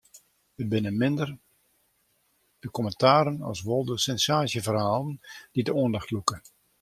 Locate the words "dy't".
5.53-5.67